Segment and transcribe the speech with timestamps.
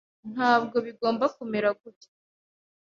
[0.33, 2.09] Ntabwo bigomba kumera gutya.